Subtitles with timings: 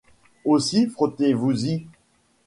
[0.45, 1.85] Aussi frottez-vous-y.